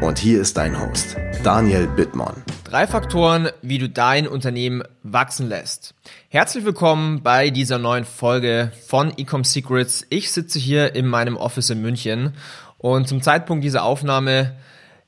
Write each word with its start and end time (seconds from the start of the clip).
Und 0.00 0.18
hier 0.18 0.40
ist 0.40 0.56
dein 0.56 0.80
Host, 0.80 1.16
Daniel 1.42 1.86
Bittmann. 1.86 2.42
Drei 2.64 2.86
Faktoren, 2.86 3.48
wie 3.62 3.78
du 3.78 3.88
dein 3.88 4.26
Unternehmen 4.26 4.82
wachsen 5.02 5.48
lässt. 5.48 5.94
Herzlich 6.28 6.64
willkommen 6.64 7.22
bei 7.22 7.50
dieser 7.50 7.78
neuen 7.78 8.04
Folge 8.04 8.72
von 8.86 9.16
Ecom 9.16 9.44
Secrets. 9.44 10.06
Ich 10.10 10.32
sitze 10.32 10.58
hier 10.58 10.94
in 10.94 11.06
meinem 11.06 11.36
Office 11.36 11.70
in 11.70 11.82
München 11.82 12.34
und 12.78 13.08
zum 13.08 13.22
Zeitpunkt 13.22 13.64
dieser 13.64 13.84
Aufnahme 13.84 14.56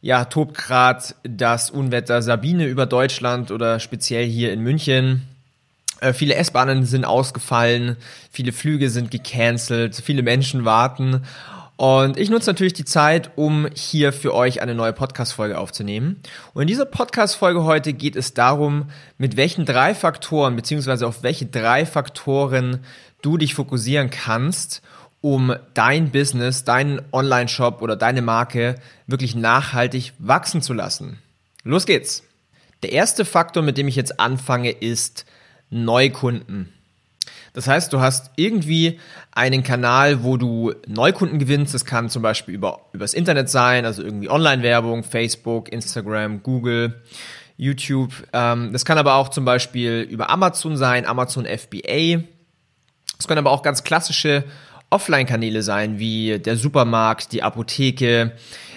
ja, 0.01 0.27
tobt 0.27 0.57
gerade 0.57 1.03
das 1.25 1.71
Unwetter 1.71 2.23
Sabine 2.23 2.67
über 2.67 2.87
Deutschland 2.87 3.51
oder 3.51 3.81
speziell 3.81 4.27
hier 4.27 4.53
in 4.53 4.61
München. 4.61 5.23
Äh, 6.01 6.13
viele 6.13 6.35
S-Bahnen 6.35 6.85
sind 6.85 7.05
ausgefallen, 7.05 7.97
viele 8.31 8.53
Flüge 8.53 8.91
sind 8.91 9.11
gecancelt, 9.11 9.97
viele 9.97 10.23
Menschen 10.23 10.65
warten 10.65 11.23
und 11.77 12.17
ich 12.17 12.31
nutze 12.31 12.51
natürlich 12.51 12.73
die 12.73 12.87
Zeit, 12.87 13.33
um 13.37 13.69
hier 13.75 14.13
für 14.13 14.35
euch 14.35 14.63
eine 14.63 14.75
neue 14.75 14.95
Podcast-Folge 14.95 15.59
aufzunehmen. 15.59 16.23
Und 16.55 16.63
in 16.63 16.69
dieser 16.69 16.87
Podcast-Folge 16.87 17.65
heute 17.65 17.93
geht 17.93 18.17
es 18.17 18.33
darum, 18.33 18.87
mit 19.19 19.37
welchen 19.37 19.67
drei 19.67 19.95
Faktoren, 19.95 20.57
beziehungsweise 20.57 21.07
auf 21.07 21.23
welche 21.23 21.45
drei 21.45 21.85
Faktoren 21.85 22.81
du 23.21 23.37
dich 23.37 23.55
fokussieren 23.55 24.09
kannst, 24.09 24.81
um 25.21 25.55
dein 25.75 26.11
Business, 26.13 26.65
deinen 26.65 27.03
Online-Shop 27.13 27.83
oder 27.83 27.97
deine 27.97 28.23
Marke 28.23 28.77
wirklich 29.07 29.35
nachhaltig 29.35 30.15
wachsen 30.19 30.63
zu 30.63 30.73
lassen. 30.73 31.19
Los 31.63 31.85
geht's! 31.85 32.23
Der 32.83 32.93
erste 32.93 33.25
Faktor, 33.25 33.63
mit 33.63 33.79
dem 33.79 33.89
ich 33.89 33.97
jetzt 33.97 34.21
anfange, 34.21 34.71
ist 34.71 35.27
Neukunden. 35.71 36.73
Das 37.57 37.69
heißt, 37.69 37.91
du 37.95 38.01
hast 38.01 38.33
irgendwie 38.37 39.01
einen 39.33 39.63
Kanal, 39.63 40.23
wo 40.23 40.37
du 40.37 40.75
Neukunden 40.87 41.39
gewinnst. 41.39 41.73
Das 41.73 41.87
kann 41.87 42.11
zum 42.11 42.21
Beispiel 42.21 42.55
über, 42.55 42.81
übers 42.93 43.15
Internet 43.15 43.49
sein, 43.49 43.87
also 43.87 44.03
irgendwie 44.03 44.29
Online-Werbung, 44.29 45.05
Facebook, 45.05 45.73
Instagram, 45.73 46.43
Google, 46.43 47.03
YouTube. 47.57 48.13
Ähm, 48.35 48.75
das 48.75 48.85
kann 48.85 48.99
aber 48.99 49.15
auch 49.15 49.31
zum 49.31 49.47
Beispiel 49.47 50.07
über 50.11 50.29
Amazon 50.29 50.77
sein, 50.77 51.07
Amazon 51.07 51.47
FBA. 51.47 52.25
Es 53.19 53.27
können 53.27 53.39
aber 53.39 53.53
auch 53.53 53.63
ganz 53.63 53.85
klassische 53.85 54.45
Offline-Kanäle 54.91 55.63
sein, 55.63 55.99
wie 55.99 56.39
der 56.39 56.59
Supermarkt, 56.59 57.33
die 57.33 57.43
Apotheke, 57.43 58.33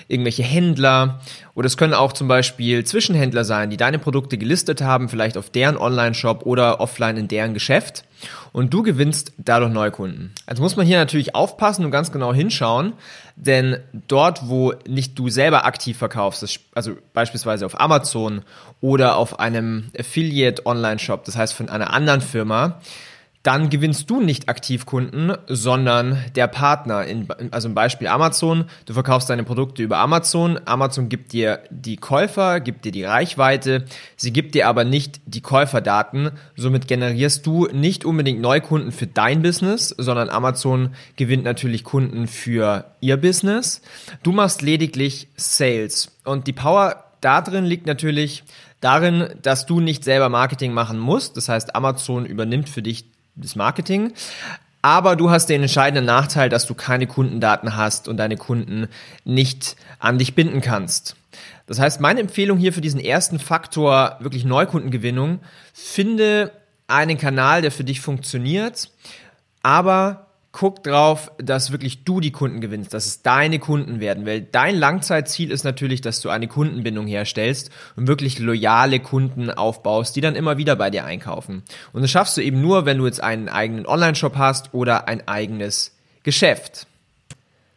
irgendwelche 0.10 0.44
Händler. 0.44 1.22
Oder 1.56 1.68
es 1.68 1.78
können 1.78 1.94
auch 1.94 2.12
zum 2.12 2.28
Beispiel 2.28 2.84
Zwischenhändler 2.84 3.46
sein, 3.46 3.70
die 3.70 3.78
deine 3.78 4.00
Produkte 4.00 4.38
gelistet 4.38 4.82
haben, 4.82 5.08
vielleicht 5.08 5.38
auf 5.38 5.50
deren 5.50 5.78
Online-Shop 5.78 6.46
oder 6.46 6.82
offline 6.82 7.16
in 7.16 7.28
deren 7.30 7.54
Geschäft. 7.54 8.04
Und 8.52 8.74
du 8.74 8.82
gewinnst 8.84 9.32
dadurch 9.38 9.72
Neukunden. 9.72 10.34
Also 10.46 10.62
muss 10.62 10.76
man 10.76 10.86
hier 10.86 10.98
natürlich 10.98 11.36
aufpassen 11.36 11.86
und 11.86 11.92
ganz 11.92 12.12
genau 12.12 12.34
hinschauen, 12.34 12.94
denn 13.36 13.78
dort, 14.08 14.50
wo 14.50 14.74
nicht 14.88 15.18
du 15.18 15.30
selber 15.30 15.66
aktiv 15.66 15.98
verkaufst, 15.98 16.60
also 16.73 16.98
beispielsweise 17.14 17.66
auf 17.66 17.80
Amazon 17.80 18.42
oder 18.82 19.16
auf 19.16 19.40
einem 19.40 19.92
Affiliate 19.98 20.66
Online-Shop, 20.66 21.23
das 21.23 21.38
heißt 21.38 21.54
von 21.54 21.70
einer 21.70 21.94
anderen 21.94 22.22
Firma, 22.22 22.82
dann 23.44 23.70
gewinnst 23.70 24.09
du 24.09 24.22
nicht 24.22 24.50
aktiv 24.50 24.86
Kunden, 24.86 25.32
sondern 25.48 26.23
der 26.36 26.48
Partner. 26.48 27.06
In, 27.06 27.28
also 27.52 27.70
im 27.70 27.73
Beispiel 27.73 28.08
Amazon, 28.08 28.66
du 28.86 28.94
verkaufst 28.94 29.30
deine 29.30 29.45
Produkte 29.45 29.82
über 29.82 29.98
Amazon. 29.98 30.60
Amazon 30.66 31.08
gibt 31.08 31.32
dir 31.32 31.61
die 31.70 31.95
Käufer, 31.95 32.60
gibt 32.60 32.83
dir 32.83 32.92
die 32.92 33.05
Reichweite, 33.05 33.86
sie 34.17 34.33
gibt 34.33 34.55
dir 34.55 34.67
aber 34.67 34.83
nicht 34.83 35.22
die 35.26 35.42
Käuferdaten. 35.42 36.32
Somit 36.58 36.89
generierst 36.89 37.45
du 37.45 37.67
nicht 37.67 38.04
unbedingt 38.04 38.42
Neukunden 38.42 38.92
für 38.92 39.08
dein 39.08 39.42
Business, 39.42 39.95
sondern 39.98 40.30
Amazon 40.30 40.94
gewinnt 41.16 41.45
natürlich 41.45 41.86
Kunden 41.86 42.27
für 42.27 42.92
ihr 43.00 43.16
Business. 43.16 43.82
Du 44.21 44.33
machst 44.33 44.61
lediglich 44.61 45.30
Sales. 45.38 46.11
Und 46.26 46.48
die 46.48 46.54
Power 46.54 47.06
da 47.21 47.42
drin 47.42 47.66
liegt 47.66 47.86
natürlich 47.86 48.44
darin, 48.82 49.30
dass 49.42 49.66
du 49.66 49.80
nicht 49.80 50.04
selber 50.04 50.30
Marketing 50.30 50.73
machen 50.73 51.00
musst. 51.00 51.38
Das 51.38 51.50
heißt, 51.50 51.76
Amazon 51.76 52.26
übernimmt 52.26 52.70
für 52.70 52.82
dich 52.82 53.06
das 53.42 53.55
Marketing. 53.55 54.14
Aber 54.82 55.16
du 55.16 55.30
hast 55.30 55.48
den 55.48 55.61
entscheidenden 55.61 56.05
Nachteil, 56.05 56.50
dass 56.50 56.66
du 56.66 56.73
keine 56.73 57.05
Kundendaten 57.05 57.76
hast 57.76 58.08
und 58.08 58.17
deine 58.17 58.38
Kunden 58.38 58.88
nicht 59.26 59.76
an 60.00 60.17
dich 60.17 60.36
binden 60.36 60.61
kannst. 60.61 61.16
Das 61.67 61.80
heißt, 61.80 62.00
meine 62.00 62.22
Empfehlung 62.22 62.58
hier 62.58 62.73
für 62.73 62.82
diesen 62.82 63.00
ersten 63.00 63.39
Faktor, 63.39 64.17
wirklich 64.20 64.45
Neukundengewinnung, 64.45 65.39
finde 65.73 66.52
einen 66.88 67.17
Kanal, 67.17 67.61
der 67.61 67.72
für 67.72 67.83
dich 67.83 68.02
funktioniert, 68.02 68.89
aber 69.61 70.29
guck 70.52 70.83
drauf, 70.83 71.32
dass 71.37 71.71
wirklich 71.71 72.04
du 72.04 72.20
die 72.20 72.32
Kunden 72.32 72.60
gewinnst, 72.60 72.93
dass 72.93 73.05
es 73.05 73.21
deine 73.21 73.60
Kunden 73.60 73.99
werden, 73.99 74.26
weil 74.26 74.42
dein 74.42 74.76
Langzeitziel 74.76 75.52
ist 75.52 75.64
natürlich, 75.64 76.02
dass 76.02 76.21
du 76.21 76.30
eine 76.30 76.48
Kundenbindung 76.48 77.05
herstellst 77.05 77.70
und 77.95 78.08
wirklich 78.08 78.39
loyale 78.39 78.99
Kunden 78.99 79.52
aufbaust, 79.52 80.15
die 80.15 80.21
dann 80.21 80.36
immer 80.36 80.58
wieder 80.58 80.76
bei 80.76 80.89
dir 80.89 81.05
einkaufen. 81.05 81.64
Und 81.93 82.02
das 82.02 82.09
schaffst 82.09 82.36
du 82.36 82.42
eben 82.42 82.61
nur, 82.61 82.86
wenn 82.86 82.98
du 82.98 83.05
jetzt 83.05 83.21
einen 83.21 83.48
eigenen 83.48 83.86
Online-Shop 83.86 84.38
hast 84.38 84.73
oder 84.73 85.08
ein 85.08 85.27
eigenes 85.27 85.95
Geschäft. 86.23 86.88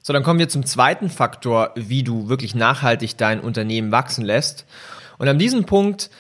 So, 0.03 0.13
dann 0.13 0.23
kommen 0.23 0.41
wir 0.41 0.49
zum 0.49 0.65
zweiten 0.65 1.11
Faktor, 1.11 1.71
wie 1.77 2.03
du 2.03 2.29
wirklich 2.29 2.55
nachhaltig 2.55 3.17
dein 3.19 3.41
Unternehmen 3.41 3.93
wachsen 3.93 4.25
lässt. 4.25 4.67
Und 5.19 5.29
an 5.29 5.39
diesem 5.39 5.65
Punkt, 5.65 6.11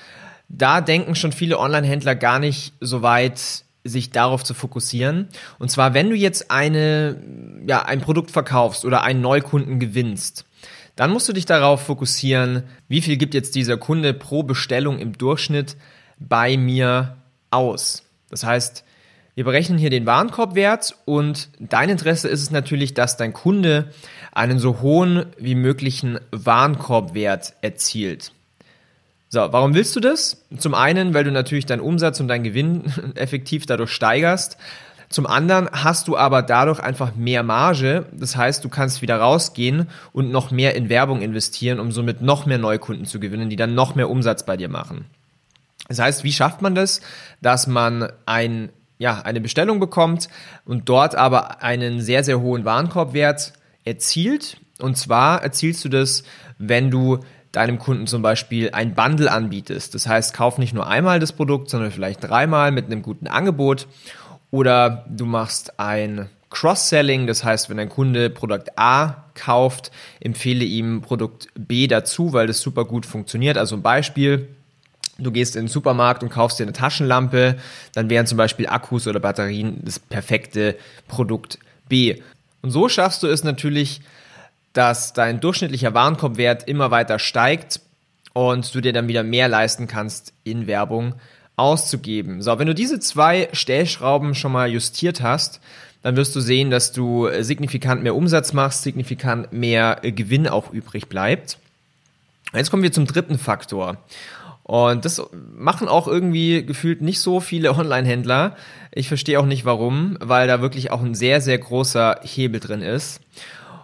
da 0.49 0.81
denken 0.83 1.15
schon 1.15 1.33
viele 1.33 1.59
Online-Händler 1.59 2.15
gar 2.15 2.39
nicht 2.39 2.75
so 2.81 3.03
weit 3.03 3.65
sich 3.85 4.11
darauf 4.11 4.45
zu 4.45 4.55
fokussieren. 4.55 5.29
Und 5.59 5.71
zwar, 5.71 5.95
wenn 5.95 6.11
du 6.11 6.17
jetzt 6.17 6.51
eine, 6.51 7.21
ja, 7.67 7.85
ein 7.85 8.01
Produkt 8.01 8.31
verkaufst 8.31 8.85
oder 8.85 9.03
einen 9.03 9.21
Neukunden 9.21 9.81
gewinnst, 9.81 10.45
dann 10.97 11.11
musst 11.11 11.29
du 11.29 11.33
dich 11.33 11.47
darauf 11.47 11.83
fokussieren, 11.83 12.65
wie 12.89 13.01
viel 13.01 13.17
gibt 13.17 13.35
jetzt 13.35 13.55
dieser 13.55 13.77
Kunde 13.77 14.15
pro 14.15 14.43
Bestellung 14.43 14.99
im 14.99 15.17
Durchschnitt 15.17 15.77
bei 16.19 16.57
mir 16.57 17.17
aus. 17.51 18.05
Das 18.31 18.45
heißt, 18.45 18.85
wir 19.35 19.45
berechnen 19.45 19.79
hier 19.79 19.91
den 19.91 20.05
Warenkorbwert 20.05 20.95
und 21.07 21.49
dein 21.59 21.89
Interesse 21.89 22.29
ist 22.29 22.43
es 22.43 22.51
natürlich, 22.51 22.93
dass 22.93 23.17
dein 23.17 23.33
Kunde 23.33 23.91
einen 24.33 24.59
so 24.59 24.83
hohen 24.83 25.27
wie 25.39 25.55
möglichen 25.55 26.19
Warenkorbwert 26.31 27.55
erzielt. 27.63 28.33
So, 29.35 29.41
warum 29.51 29.73
willst 29.73 29.97
du 29.97 30.01
das? 30.01 30.45
Zum 30.59 30.75
einen, 30.75 31.15
weil 31.15 31.25
du 31.25 31.33
natürlich 31.33 31.65
deinen 31.65 31.81
Umsatz 31.81 32.21
und 32.21 32.29
deinen 32.29 32.45
Gewinn 32.45 32.85
effektiv 33.15 33.65
dadurch 33.65 33.91
steigerst. 33.91 34.59
Zum 35.09 35.27
anderen 35.27 35.71
hast 35.73 36.07
du 36.07 36.19
aber 36.19 36.43
dadurch 36.43 36.81
einfach 36.81 37.15
mehr 37.15 37.43
Marge. 37.43 38.05
Das 38.13 38.37
heißt, 38.37 38.63
du 38.63 38.69
kannst 38.69 39.01
wieder 39.01 39.17
rausgehen 39.17 39.89
und 40.13 40.31
noch 40.31 40.51
mehr 40.51 40.75
in 40.75 40.91
Werbung 40.91 41.23
investieren, 41.23 41.81
um 41.81 41.93
somit 41.93 42.21
noch 42.21 42.45
mehr 42.45 42.59
Neukunden 42.59 43.07
zu 43.07 43.21
gewinnen, 43.21 43.49
die 43.49 43.57
dann 43.57 43.75
noch 43.75 43.95
mehr 43.95 44.11
Umsatz 44.11 44.45
bei 44.45 44.59
dir 44.59 44.69
machen. 44.69 45.07
Das 45.89 45.99
heißt, 45.99 46.25
wie 46.25 46.33
schafft 46.33 46.61
man 46.61 46.75
das? 46.75 47.01
Dass 47.41 47.67
man 47.67 48.13
ein, 48.27 48.69
ja, 48.99 49.23
eine 49.23 49.41
Bestellung 49.41 49.81
bekommt 49.81 50.29
und 50.67 50.91
dort 50.91 51.15
aber 51.15 51.63
einen 51.63 52.03
sehr, 52.03 52.23
sehr 52.23 52.43
hohen 52.43 52.67
Warenkorbwert 52.67 53.55
erzielt. 53.85 54.59
Und 54.79 54.99
zwar 54.99 55.43
erzielst 55.43 55.83
du 55.87 55.89
das, 55.89 56.23
wenn 56.59 56.91
du 56.91 57.21
deinem 57.53 57.79
Kunden 57.79 58.07
zum 58.07 58.23
Beispiel 58.23 58.71
ein 58.73 58.95
Bundle 58.95 59.31
anbietest. 59.31 59.95
Das 59.95 60.07
heißt, 60.07 60.35
kauf 60.35 60.59
nicht 60.59 60.73
nur 60.73 60.87
einmal 60.87 61.21
das 61.21 61.33
Produkt, 61.33 61.71
sondern 61.71 61.91
vielleicht 61.91 62.25
dreimal 62.25 62.73
mit 62.73 62.87
einem 62.87 63.03
guten 63.03 63.27
Angebot. 63.27 63.87
Oder 64.51 65.05
du 65.09 65.27
machst 65.27 65.79
ein 65.79 66.29
Cross-Selling, 66.51 67.27
das 67.27 67.45
heißt, 67.45 67.71
wenn 67.71 67.79
ein 67.79 67.89
Kunde 67.89 68.29
Produkt 68.31 68.79
A 68.79 69.25
kauft, 69.35 69.91
empfehle 70.21 70.65
ihm 70.65 71.01
Produkt 71.01 71.49
B 71.55 71.87
dazu, 71.87 72.33
weil 72.33 72.47
das 72.47 72.61
super 72.61 72.85
gut 72.85 73.07
funktioniert. 73.07 73.57
Also 73.57 73.77
ein 73.77 73.83
Beispiel, 73.83 74.49
du 75.19 75.31
gehst 75.31 75.57
in 75.57 75.63
den 75.63 75.69
Supermarkt 75.69 76.23
und 76.23 76.29
kaufst 76.29 76.59
dir 76.59 76.65
eine 76.65 76.75
Taschenlampe, 76.75 77.57
dann 77.95 78.11
wären 78.11 78.27
zum 78.27 78.37
Beispiel 78.39 78.67
Akkus 78.67 79.07
oder 79.07 79.21
Batterien 79.21 79.81
das 79.83 79.99
perfekte 79.99 80.77
Produkt 81.09 81.59
B. 81.89 82.21
Und 82.61 82.71
so 82.71 82.89
schaffst 82.89 83.23
du 83.23 83.29
es 83.29 83.45
natürlich, 83.45 84.03
dass 84.73 85.13
dein 85.13 85.41
durchschnittlicher 85.41 85.95
Warenkorbwert 85.95 86.69
immer 86.69 86.91
weiter 86.91 87.19
steigt 87.19 87.81
und 88.33 88.75
du 88.75 88.81
dir 88.81 88.93
dann 88.93 89.09
wieder 89.09 89.23
mehr 89.23 89.49
leisten 89.49 89.87
kannst, 89.87 90.33
in 90.45 90.67
Werbung 90.67 91.15
auszugeben. 91.57 92.43
So, 92.43 92.59
wenn 92.59 92.67
du 92.67 92.75
diese 92.75 92.99
zwei 92.99 93.49
Stellschrauben 93.53 94.35
schon 94.35 94.53
mal 94.53 94.71
justiert 94.71 95.21
hast, 95.21 95.61
dann 96.03 96.17
wirst 96.17 96.35
du 96.35 96.41
sehen, 96.41 96.71
dass 96.71 96.93
du 96.93 97.29
signifikant 97.41 98.03
mehr 98.03 98.17
Umsatz 98.17 98.53
machst, 98.53 98.83
signifikant 98.83 99.53
mehr 99.53 100.01
Gewinn 100.03 100.49
auch 100.49 100.73
übrig 100.73 101.09
bleibt. 101.09 101.59
Jetzt 102.55 102.71
kommen 102.71 102.83
wir 102.83 102.93
zum 102.93 103.07
dritten 103.07 103.39
Faktor. 103.39 103.99
Und 104.65 105.05
das 105.05 105.23
machen 105.55 105.89
auch 105.89 106.07
irgendwie 106.07 106.65
gefühlt 106.65 107.03
nicht 107.03 107.21
so 107.21 107.41
viele 107.41 107.73
Online-Händler. 107.77 108.57
Ich 108.91 109.09
verstehe 109.09 109.39
auch 109.39 109.47
nicht 109.47 109.65
warum, 109.65 110.17
weil 110.21 110.49
da 110.49 110.61
wirklich 110.61 110.91
auch 110.91 111.03
ein 111.03 111.15
sehr, 111.15 111.41
sehr 111.41 111.59
großer 111.59 112.21
Hebel 112.23 112.61
drin 112.61 112.83
ist. 112.83 113.21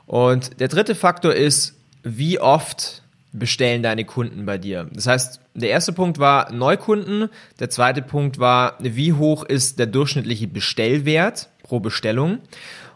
Und 0.09 0.59
der 0.59 0.69
dritte 0.69 0.95
Faktor 0.95 1.35
ist, 1.35 1.77
wie 2.03 2.41
oft 2.41 3.03
bestellen 3.33 3.83
deine 3.83 4.07
Kunden 4.07 4.47
bei 4.47 4.57
dir. 4.57 4.89
Das 4.93 5.07
heißt, 5.07 5.41
der 5.55 5.69
erste 5.69 5.93
Punkt 5.93 6.19
war 6.19 6.51
Neukunden, 6.51 7.29
der 7.61 7.69
zweite 7.69 8.01
Punkt 8.01 8.39
war, 8.39 8.77
wie 8.81 9.13
hoch 9.13 9.45
ist 9.45 9.79
der 9.79 9.87
durchschnittliche 9.87 10.49
Bestellwert 10.49 11.51
pro 11.63 11.79
Bestellung 11.79 12.39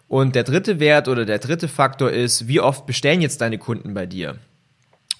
und 0.08 0.34
der 0.34 0.44
dritte 0.44 0.80
Wert 0.80 1.06
oder 1.06 1.26
der 1.26 1.38
dritte 1.38 1.68
Faktor 1.68 2.10
ist, 2.10 2.48
wie 2.48 2.60
oft 2.60 2.86
bestellen 2.86 3.20
jetzt 3.20 3.42
deine 3.42 3.58
Kunden 3.58 3.92
bei 3.92 4.06
dir. 4.06 4.38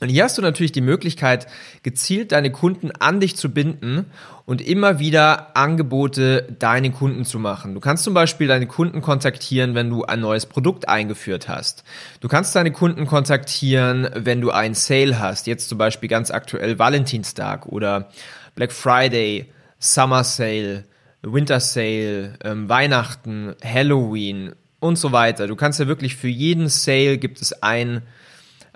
Und 0.03 0.09
hier 0.09 0.25
hast 0.25 0.37
du 0.37 0.43
natürlich 0.43 0.73
die 0.73 0.81
Möglichkeit, 0.81 1.47
gezielt 1.85 2.33
deine 2.33 2.51
Kunden 2.51 2.91
an 2.91 3.21
dich 3.21 3.37
zu 3.37 3.51
binden 3.51 4.07
und 4.47 4.61
immer 4.61 4.99
wieder 4.99 5.57
Angebote 5.57 6.43
deinen 6.59 6.93
Kunden 6.93 7.25
zu 7.25 7.39
machen. 7.39 7.73
Du 7.73 7.79
kannst 7.79 8.03
zum 8.03 8.13
Beispiel 8.13 8.49
deine 8.49 8.67
Kunden 8.67 9.01
kontaktieren, 9.01 9.77
wenn 9.77 9.91
du 9.91 10.03
ein 10.03 10.19
neues 10.19 10.47
Produkt 10.47 10.89
eingeführt 10.89 11.49
hast. 11.49 11.85
Du 12.19 12.27
kannst 12.27 12.57
deine 12.57 12.73
Kunden 12.73 13.07
kontaktieren, 13.07 14.09
wenn 14.13 14.41
du 14.41 14.51
einen 14.51 14.75
Sale 14.75 15.21
hast. 15.21 15.47
Jetzt 15.47 15.69
zum 15.69 15.79
Beispiel 15.79 16.09
ganz 16.09 16.33
aktuell 16.33 16.81
Valentinstag 16.81 17.67
oder 17.67 18.09
Black 18.57 18.73
Friday, 18.73 19.53
Summer 19.79 20.25
Sale, 20.25 20.83
Winter 21.23 21.61
Sale, 21.61 22.35
ähm, 22.43 22.69
Weihnachten, 22.69 23.55
Halloween 23.65 24.57
und 24.81 24.97
so 24.97 25.13
weiter. 25.13 25.47
Du 25.47 25.55
kannst 25.55 25.79
ja 25.79 25.87
wirklich 25.87 26.17
für 26.17 26.27
jeden 26.27 26.69
Sale 26.69 27.19
gibt 27.19 27.41
es 27.41 27.63
ein 27.63 28.03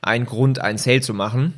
ein 0.02 0.26
Grund, 0.26 0.60
einen 0.60 0.78
Sale 0.78 1.00
zu 1.00 1.14
machen. 1.14 1.54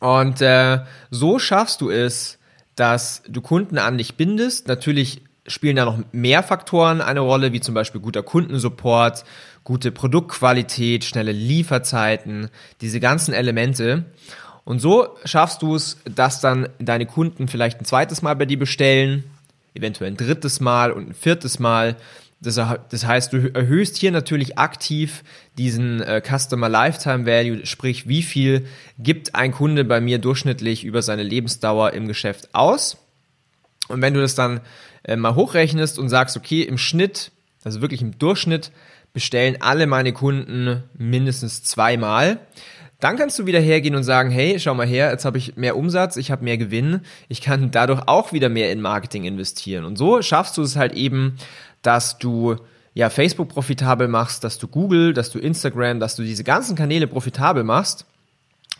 Und 0.00 0.40
äh, 0.40 0.80
so 1.10 1.38
schaffst 1.38 1.80
du 1.80 1.90
es, 1.90 2.38
dass 2.74 3.22
du 3.28 3.40
Kunden 3.40 3.78
an 3.78 3.98
dich 3.98 4.16
bindest. 4.16 4.66
Natürlich 4.66 5.22
spielen 5.46 5.76
da 5.76 5.84
noch 5.84 5.98
mehr 6.12 6.42
Faktoren 6.42 7.00
eine 7.00 7.20
Rolle, 7.20 7.52
wie 7.52 7.60
zum 7.60 7.74
Beispiel 7.74 8.00
guter 8.00 8.22
Kundensupport, 8.22 9.24
gute 9.64 9.92
Produktqualität, 9.92 11.04
schnelle 11.04 11.32
Lieferzeiten, 11.32 12.48
diese 12.80 13.00
ganzen 13.00 13.34
Elemente. 13.34 14.04
Und 14.64 14.80
so 14.80 15.16
schaffst 15.24 15.62
du 15.62 15.74
es, 15.74 15.98
dass 16.04 16.40
dann 16.40 16.68
deine 16.78 17.06
Kunden 17.06 17.48
vielleicht 17.48 17.80
ein 17.80 17.84
zweites 17.84 18.22
Mal 18.22 18.36
bei 18.36 18.46
dir 18.46 18.58
bestellen, 18.58 19.24
eventuell 19.74 20.10
ein 20.10 20.16
drittes 20.16 20.60
Mal 20.60 20.92
und 20.92 21.10
ein 21.10 21.14
viertes 21.14 21.58
Mal, 21.58 21.96
das, 22.42 22.60
das, 22.90 23.06
heißt, 23.06 23.32
du 23.32 23.54
erhöhst 23.54 23.96
hier 23.96 24.10
natürlich 24.10 24.58
aktiv 24.58 25.22
diesen 25.56 26.02
äh, 26.02 26.20
Customer 26.20 26.68
Lifetime 26.68 27.24
Value, 27.24 27.64
sprich, 27.66 28.08
wie 28.08 28.22
viel 28.22 28.66
gibt 28.98 29.34
ein 29.36 29.52
Kunde 29.52 29.84
bei 29.84 30.00
mir 30.00 30.18
durchschnittlich 30.18 30.84
über 30.84 31.02
seine 31.02 31.22
Lebensdauer 31.22 31.92
im 31.92 32.08
Geschäft 32.08 32.52
aus. 32.52 32.98
Und 33.88 34.02
wenn 34.02 34.14
du 34.14 34.20
das 34.20 34.34
dann 34.34 34.60
äh, 35.04 35.14
mal 35.14 35.36
hochrechnest 35.36 35.98
und 36.00 36.08
sagst, 36.08 36.36
okay, 36.36 36.62
im 36.62 36.78
Schnitt, 36.78 37.30
also 37.62 37.80
wirklich 37.80 38.02
im 38.02 38.18
Durchschnitt, 38.18 38.72
bestellen 39.12 39.58
alle 39.60 39.86
meine 39.86 40.12
Kunden 40.12 40.82
mindestens 40.94 41.62
zweimal, 41.62 42.40
dann 42.98 43.16
kannst 43.16 43.38
du 43.38 43.46
wieder 43.46 43.58
hergehen 43.58 43.96
und 43.96 44.04
sagen, 44.04 44.30
hey, 44.30 44.60
schau 44.60 44.74
mal 44.74 44.86
her, 44.86 45.10
jetzt 45.10 45.24
habe 45.24 45.36
ich 45.36 45.56
mehr 45.56 45.76
Umsatz, 45.76 46.16
ich 46.16 46.30
habe 46.30 46.44
mehr 46.44 46.56
Gewinn, 46.56 47.00
ich 47.28 47.40
kann 47.40 47.72
dadurch 47.72 48.02
auch 48.06 48.32
wieder 48.32 48.48
mehr 48.48 48.70
in 48.70 48.80
Marketing 48.80 49.24
investieren. 49.24 49.84
Und 49.84 49.96
so 49.96 50.22
schaffst 50.22 50.56
du 50.56 50.62
es 50.62 50.76
halt 50.76 50.92
eben, 50.92 51.36
dass 51.82 52.18
du 52.18 52.56
ja 52.94 53.10
Facebook 53.10 53.48
profitabel 53.48 54.08
machst, 54.08 54.44
dass 54.44 54.58
du 54.58 54.68
Google, 54.68 55.12
dass 55.14 55.30
du 55.30 55.38
Instagram, 55.38 56.00
dass 56.00 56.16
du 56.16 56.22
diese 56.22 56.44
ganzen 56.44 56.76
Kanäle 56.76 57.06
profitabel 57.06 57.64
machst 57.64 58.06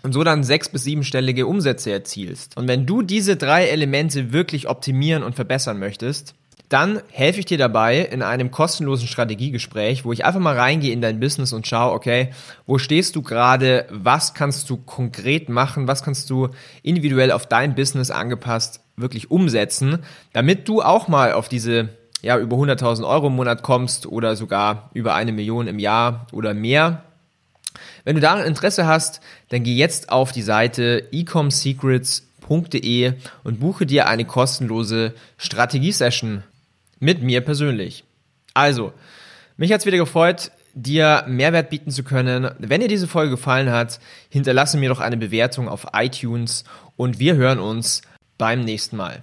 und 0.03 0.13
so 0.13 0.25
dann 0.25 0.45
sechs- 0.45 0.69
bis 0.69 0.85
siebenstellige 0.85 1.47
Umsätze 1.47 1.93
erzielst. 1.93 2.57
Und 2.57 2.69
wenn 2.69 2.87
du 2.87 3.03
diese 3.03 3.37
drei 3.37 3.67
Elemente 3.67 4.33
wirklich 4.33 4.69
optimieren 4.69 5.23
und 5.23 5.35
verbessern 5.35 5.79
möchtest, 5.79 6.35
dann 6.69 7.03
helfe 7.11 7.41
ich 7.41 7.45
dir 7.45 7.59
dabei 7.59 7.99
in 7.99 8.23
einem 8.23 8.51
kostenlosen 8.51 9.07
Strategiegespräch, 9.07 10.07
wo 10.07 10.13
ich 10.13 10.25
einfach 10.25 10.41
mal 10.41 10.57
reingehe 10.57 10.93
in 10.93 11.03
dein 11.03 11.21
Business 11.21 11.53
und 11.53 11.67
schaue, 11.67 11.93
okay, 11.93 12.31
wo 12.67 12.79
stehst 12.79 13.15
du 13.15 13.21
gerade, 13.21 13.87
was 13.91 14.33
kannst 14.33 14.71
du 14.71 14.79
konkret 14.79 15.51
machen, 15.51 15.87
was 15.87 16.03
kannst 16.03 16.31
du 16.31 16.49
individuell 16.83 17.31
auf 17.31 17.47
dein 17.47 17.75
Business 17.75 18.11
angepasst 18.11 18.81
wirklich 18.97 19.31
umsetzen, 19.31 19.99
damit 20.33 20.67
du 20.67 20.83
auch 20.83 21.09
mal 21.09 21.33
auf 21.33 21.49
diese 21.49 21.91
ja, 22.23 22.39
über 22.39 22.57
100.000 22.57 23.07
Euro 23.07 23.27
im 23.27 23.37
Monat 23.37 23.63
kommst 23.63 24.07
oder 24.07 24.37
sogar 24.37 24.91
über 24.95 25.15
eine 25.15 25.33
Million 25.33 25.67
im 25.67 25.79
Jahr 25.79 26.27
oder 26.33 26.55
mehr. 26.55 27.03
Wenn 28.05 28.15
du 28.15 28.21
daran 28.21 28.47
Interesse 28.47 28.87
hast, 28.87 29.21
dann 29.49 29.65
geh 29.65 29.75
jetzt 29.75 30.11
auf 30.11 30.33
die 30.33 30.43
Seite 30.43 31.09
ecomsecrets.de 31.13 33.15
und 33.45 33.61
buche 33.61 33.87
dir 33.87 34.09
eine 34.09 34.25
kostenlose 34.25 35.15
Strategiesession 35.37 36.43
mit 37.01 37.23
mir 37.23 37.41
persönlich. 37.41 38.05
Also, 38.55 38.93
mich 39.57 39.73
hat's 39.73 39.87
wieder 39.87 39.99
gefreut, 39.99 40.53
dir 40.75 41.25
Mehrwert 41.27 41.71
bieten 41.71 41.91
zu 41.91 42.05
können. 42.05 42.51
Wenn 42.59 42.81
dir 42.81 42.89
diese 42.89 43.09
Folge 43.09 43.33
gefallen 43.33 43.71
hat, 43.71 43.99
hinterlasse 44.29 44.79
mir 44.79 44.89
doch 44.89 45.01
eine 45.01 45.17
Bewertung 45.17 45.69
auf 45.69 45.89
iTunes 45.93 46.65
und 46.97 47.19
wir 47.19 47.35
hören 47.35 47.59
uns 47.59 48.03
beim 48.39 48.61
nächsten 48.61 48.97
Mal. 48.97 49.23